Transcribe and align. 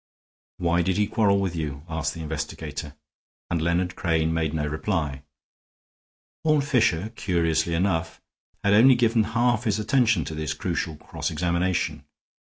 "Why 0.57 0.81
did 0.81 0.97
he 0.97 1.05
quarrel 1.05 1.37
with 1.39 1.55
you?" 1.55 1.83
asked 1.87 2.15
the 2.15 2.23
investigator; 2.23 2.95
and 3.51 3.61
Leonard 3.61 3.95
Crane 3.95 4.33
made 4.33 4.51
no 4.51 4.65
reply. 4.65 5.21
Horne 6.43 6.61
Fisher, 6.61 7.13
curiously 7.15 7.75
enough, 7.75 8.19
had 8.63 8.73
only 8.73 8.95
given 8.95 9.25
half 9.25 9.65
his 9.65 9.77
attention 9.77 10.25
to 10.25 10.33
this 10.33 10.55
crucial 10.55 10.95
cross 10.95 11.29
examination. 11.29 12.03